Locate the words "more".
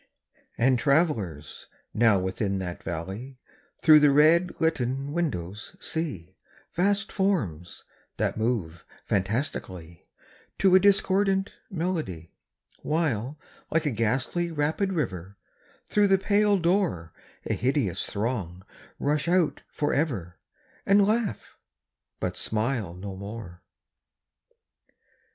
23.15-23.61